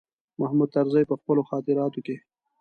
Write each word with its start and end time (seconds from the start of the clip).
محمود 0.39 0.69
طرزي 0.75 1.03
په 1.09 1.15
خپلو 1.21 1.41
خاطراتو 1.49 1.99
کې. 2.05 2.15